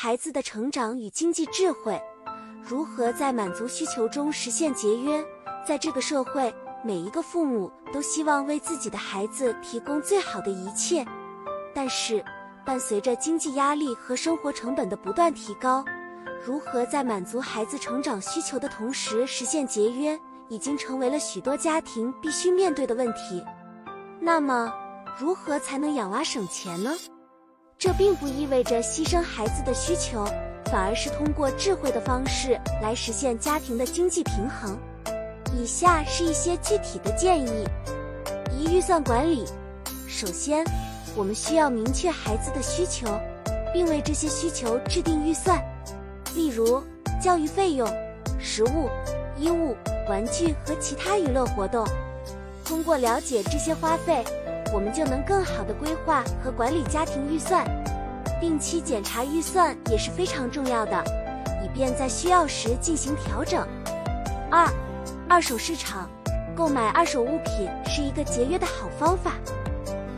[0.00, 2.00] 孩子的成长与经济智慧，
[2.62, 5.20] 如何在满足需求中实现节约？
[5.66, 11.04] 在这个社会，每一个父母都希望为自己的孩子提供最好的一切，
[11.74, 12.24] 但是，
[12.64, 15.84] 伴随着经济压力和生活成本的不断提高，
[16.46, 20.16] 如何在满足孩子成长需求的同时实现节约，
[20.48, 23.44] 已经成为了许多家庭必须面对的问题。
[24.20, 24.72] 那么，
[25.18, 26.94] 如何才能养娃省钱呢？
[27.78, 30.24] 这并不意味着牺牲孩子的需求，
[30.64, 34.76] 反而是通过智慧的方式来实现家庭的经济平衡。
[35.56, 37.64] 以下是一些具体的建议：
[38.52, 39.44] 一、预算管理。
[40.08, 40.64] 首先，
[41.14, 43.06] 我们需要明确孩子的需求，
[43.72, 45.62] 并为这些需求制定预算。
[46.34, 46.82] 例如，
[47.22, 47.88] 教育费用、
[48.40, 48.90] 食物、
[49.38, 49.76] 衣物、
[50.08, 51.86] 玩具和其他娱乐活动。
[52.64, 54.24] 通过了解这些花费。
[54.72, 57.64] 我们就能更好的规划和管理家庭预算，
[58.40, 61.02] 定期检查预算也是非常重要的，
[61.64, 63.66] 以便在需要时进行调整。
[64.50, 64.68] 二，
[65.28, 66.08] 二手市场
[66.54, 69.32] 购买二手物品是一个节约的好方法。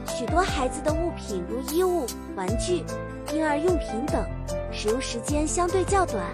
[0.06, 2.04] 许多孩子的物品如衣物、
[2.36, 2.84] 玩具、
[3.32, 4.22] 婴儿用品等，
[4.72, 6.24] 使用时间相对较短，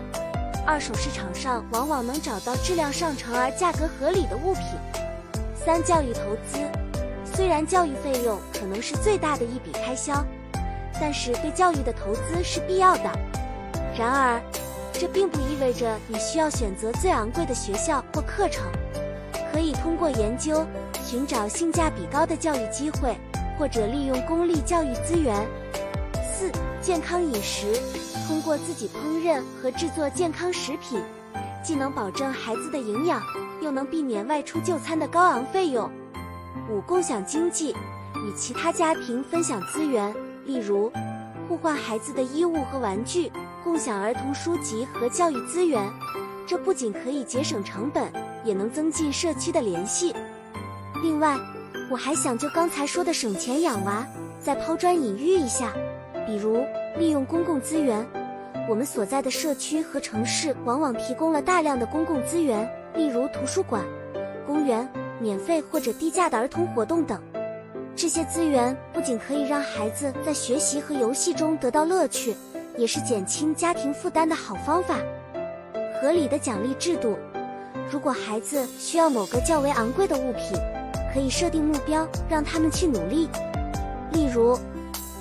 [0.66, 4.62] 二手市场上往往能找到质量上乘而价格合理的物品。
[5.54, 6.20] 三，教育投
[6.50, 6.85] 资。
[7.36, 10.24] 虽然教育费用可能是最大的一笔开销，
[10.98, 13.10] 但是对教育的投资是必要的。
[13.94, 14.40] 然而，
[14.90, 18.64] 这并不意味着你需要选择最昂贵的学校或课程，
[19.52, 20.66] 可以通过研究
[21.04, 23.14] 寻找性价比高的教育机会，
[23.58, 25.46] 或者利用公立教育资源。
[26.14, 27.78] 四、健康饮食，
[28.26, 31.02] 通过自己烹饪和制作健康食品，
[31.62, 33.20] 既能保证孩子的营养，
[33.60, 35.90] 又能避免外出就餐的高昂费用。
[36.68, 37.70] 五、共享经济，
[38.14, 40.12] 与其他家庭分享资源，
[40.44, 40.90] 例如
[41.48, 43.30] 互换孩子的衣物和玩具，
[43.62, 45.88] 共享儿童书籍和教育资源。
[46.46, 48.12] 这不仅可以节省成本，
[48.44, 50.14] 也能增进社区的联系。
[51.02, 51.36] 另外，
[51.88, 54.04] 我还想就刚才说的省钱养娃，
[54.40, 55.72] 再抛砖引玉一下，
[56.26, 56.64] 比如
[56.98, 58.04] 利用公共资源。
[58.68, 63.84] 我们所在的社区和城市往往提供了大量的公共资源，例如图书馆、
[64.44, 64.88] 公园。
[65.20, 67.20] 免费或者低价的儿童活动等，
[67.94, 72.34] 这些资源不仅可以让孩子在学习和游戏中得到乐趣，
[72.76, 74.96] 也是减轻家庭负担的好方法。
[76.00, 77.16] 合理的奖励制度，
[77.90, 80.58] 如果孩子需要某个较为昂贵的物品，
[81.12, 83.28] 可以设定目标让他们去努力。
[84.12, 84.58] 例如，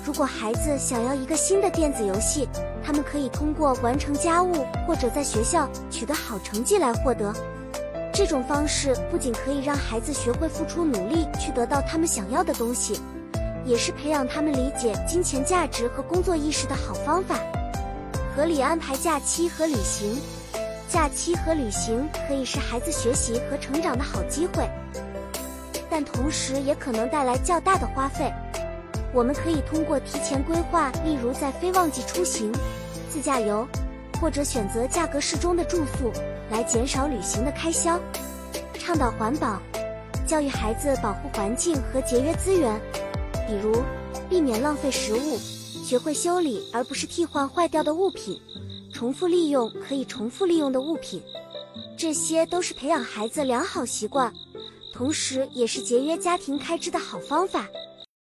[0.04, 2.46] 如果孩子想要一个新的电子游戏，
[2.84, 7.32] 他们可以通过完成家务或者在学校取得好成绩来获得。
[8.16, 12.98] 这种方式不仅可以让孩子学会付出努力去得到他们想要的东西，
[13.62, 17.38] 也是培养他们理解金钱价值和工作意识的好方法。
[18.34, 20.18] 合理安排假期和旅行，
[20.88, 24.66] 假期和旅行可以是孩子学习和成长的好机会，
[25.90, 28.32] 但同时也可能带来较大的花费。
[29.12, 32.50] 我们可以通过提前规划，例如在非旺季出行、
[33.10, 33.68] 自驾游，
[34.22, 36.10] 或者选择价格适中的住宿。
[36.50, 38.00] 来减少旅行的开销，
[38.74, 39.60] 倡导环保，
[40.26, 42.80] 教育孩子保护环境和节约资源，
[43.46, 43.82] 比如
[44.28, 45.38] 避免浪费食物，
[45.84, 48.40] 学会修理而不是替换坏掉的物品，
[48.92, 51.22] 重复利用可以重复利用的物品，
[51.98, 54.32] 这些都是培养孩子良好习惯，
[54.92, 57.66] 同时也是节约家庭开支的好方法。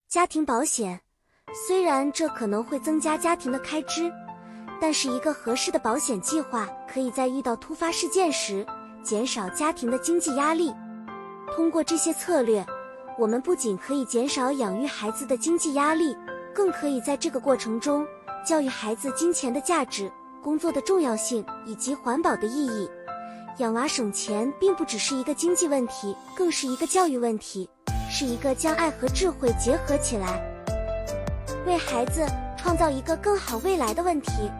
[0.09, 1.01] 家庭保险，
[1.67, 4.13] 虽然这可能会增加家庭的开支。
[4.81, 8.65] 但是，一个合适的保险计划可以在遇到突发事件时
[9.03, 10.73] 减少家庭的经济压力。
[11.55, 12.65] 通过这些策略，
[13.19, 16.15] 我们不仅可以减少养育孩子的经济压力，
[16.55, 18.07] 更可以在这个过程中
[18.45, 22.89] 教育孩子金钱的价值、工作的重要性以及环保的意义。
[23.59, 27.67] 养娃省钱并不只是一个经济问题，更是一个教育问题，
[28.11, 30.43] 是一个将爱和智慧结合起来，
[31.67, 32.21] 为孩子。
[32.67, 34.51] 创造一个更好未来的问题。